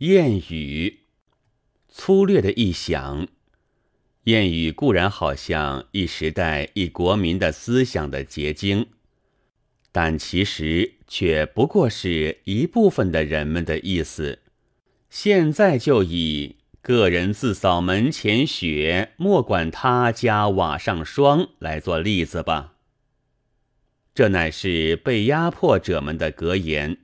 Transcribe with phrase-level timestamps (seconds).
[0.00, 1.02] 谚语，
[1.88, 3.28] 粗略的一想，
[4.24, 8.88] 谚语固然好像一时代一国民的思想的结晶，
[9.92, 14.40] 但其实却不过是一部分的人们的意思。
[15.08, 22.74] 现在就以“个人自扫门前雪，莫管他家瓦上霜”来做例子吧。
[24.12, 26.98] 这乃是被压迫者们的格言。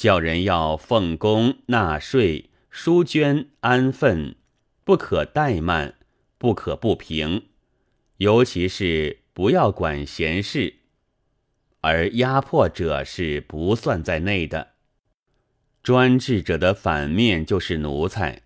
[0.00, 4.34] 叫人要奉公纳税、书捐安分，
[4.82, 5.96] 不可怠慢，
[6.38, 7.48] 不可不平，
[8.16, 10.76] 尤其是不要管闲事。
[11.82, 14.68] 而压迫者是不算在内的。
[15.82, 18.40] 专制者的反面就是奴才，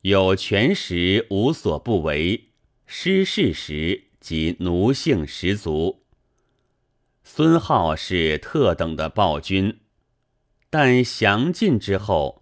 [0.00, 2.48] 有权时无所不为，
[2.86, 6.06] 失势时即奴性十足。
[7.22, 9.80] 孙浩是特等的暴君。
[10.74, 12.40] 但降晋之后，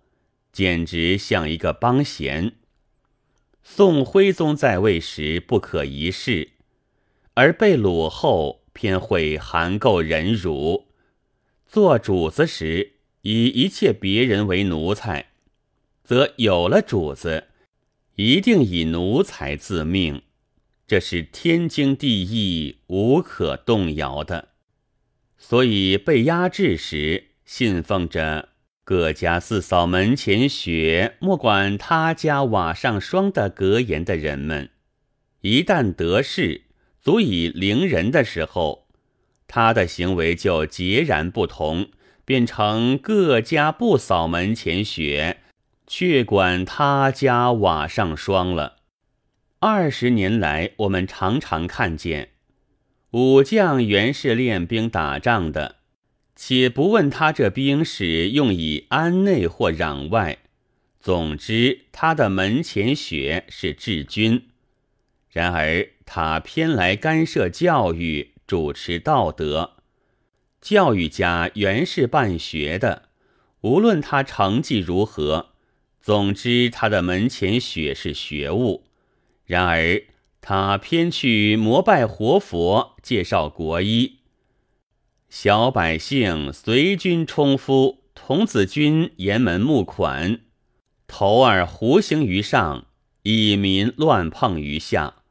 [0.53, 2.53] 简直像一个帮闲。
[3.65, 6.51] 宋徽宗在位时不可一世，
[7.35, 10.87] 而被掳后偏会含垢忍辱。
[11.67, 12.93] 做主子时
[13.23, 15.31] 以一切别人为奴才，
[16.05, 17.49] 则有了主子，
[18.15, 20.23] 一定以奴才自命，
[20.87, 24.51] 这是天经地义、无可动摇的。
[25.37, 27.30] 所以被压制时。
[27.53, 28.51] 信奉着
[28.87, 34.71] “各家四扫门前雪，莫管他家瓦上霜”的格言的人们，
[35.41, 36.63] 一旦得势
[37.01, 38.87] 足以凌人的时候，
[39.49, 41.89] 他的行为就截然不同，
[42.25, 45.39] 变成“各家不扫门前雪，
[45.89, 48.77] 却管他家瓦上霜”了。
[49.59, 52.29] 二十年来，我们常常看见
[53.11, 55.80] 武将原是练兵打仗的。
[56.43, 60.39] 且不问他这兵使用以安内或攘外，
[60.99, 64.49] 总之他的门前雪是治军。
[65.29, 69.73] 然而他偏来干涉教育，主持道德。
[70.63, 73.11] 教育家原是办学的，
[73.61, 75.51] 无论他成绩如何，
[76.01, 78.85] 总之他的门前雪是学务。
[79.45, 80.03] 然而
[80.41, 84.20] 他偏去膜拜活佛，介绍国医。
[85.31, 90.41] 小百姓随军冲夫，童子军沿门募款，
[91.07, 92.87] 头儿胡行于上，
[93.23, 95.23] 以民乱碰于下。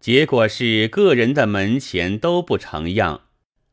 [0.00, 3.22] 结果是个人的门前都不成样，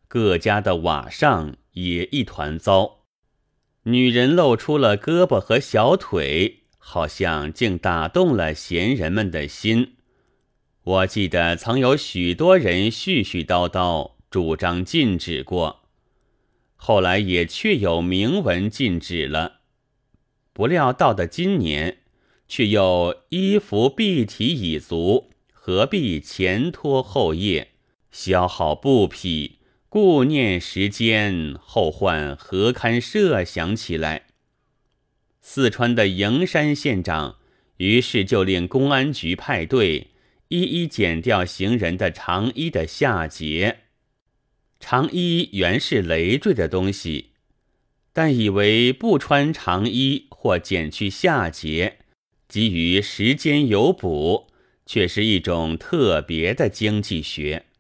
[0.08, 3.00] 各家的瓦上也一团糟。
[3.84, 9.96] 女人露出了胳膊和小腿，好像竟打动了闲人们的心。
[10.84, 14.15] 我记得曾有许多人絮絮叨叨。
[14.35, 15.84] 主张禁止过，
[16.75, 19.62] 后来也确有明文禁止了。
[20.51, 22.00] 不料到的今年，
[22.46, 27.68] 却又衣服蔽体已足，何必前拖后曳，
[28.12, 34.23] 消耗布匹，顾念时间，后患何堪设想起来？
[35.40, 37.38] 四川的营山县长
[37.78, 40.07] 于是就令公安局派队，
[40.50, 43.84] 一一剪掉行人的长衣的下节。
[44.88, 47.31] 长衣原是累赘的东西，
[48.13, 51.97] 但以为不穿长衣或减去下节，
[52.47, 54.46] 给予时间有补，
[54.85, 57.66] 却是一种特别的经济学。《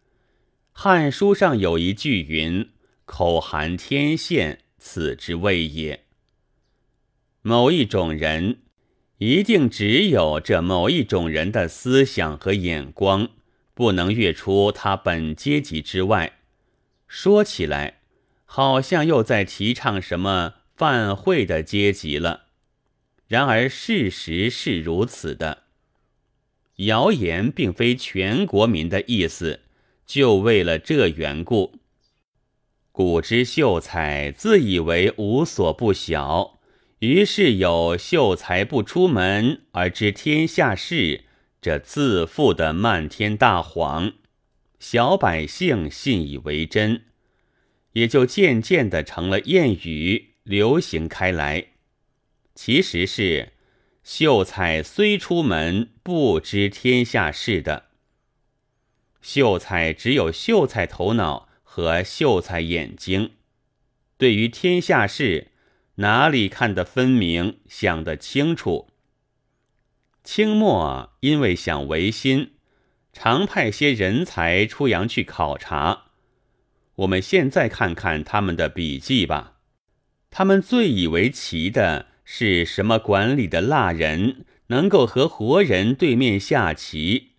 [0.73, 2.71] 汉书》上有一句云
[3.05, 6.05] ：“口含天线，此之谓也。”
[7.43, 8.61] 某一种人，
[9.19, 13.29] 一定只有这某一种人的思想和眼光，
[13.75, 16.34] 不能越出他本阶级之外。
[17.17, 18.01] 说起来，
[18.43, 22.47] 好像又在提倡什么犯会的阶级了。
[23.29, 25.63] 然而事实是如此的。
[26.75, 29.61] 谣言并非全国民的意思，
[30.05, 31.79] 就为了这缘故。
[32.91, 36.59] 古之秀才自以为无所不晓，
[36.99, 41.23] 于是有秀才不出门而知天下事，
[41.61, 44.11] 这自负的漫天大谎。
[44.87, 47.05] 小百姓信以为真，
[47.93, 51.69] 也就渐渐的成了谚语，流行开来。
[52.53, 53.53] 其实是
[54.03, 57.85] 秀才虽出门，不知天下事的。
[59.23, 63.31] 秀才只有秀才头脑和秀才眼睛，
[64.19, 65.47] 对于天下事，
[65.95, 68.91] 哪里看得分明，想得清楚？
[70.23, 72.51] 清末因为想维新。
[73.17, 76.03] 常派些人才出洋去考察。
[76.95, 79.53] 我们现在看看他们的笔记吧。
[80.29, 87.31] 他们最以为奇的是什么管理的蜡人能够和活人对面下棋？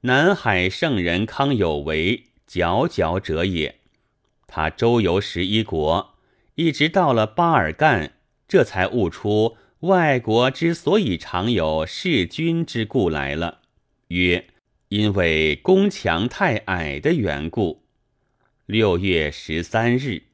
[0.00, 3.80] 南海圣人康有为，佼佼者也。
[4.46, 6.14] 他周游十一国，
[6.54, 8.14] 一直到了巴尔干，
[8.48, 13.60] 这才悟出外国之所以常有弑君之故来了，
[14.08, 14.46] 曰：
[14.88, 17.84] 因为宫墙太矮的缘故。
[18.66, 20.33] 六月十三日。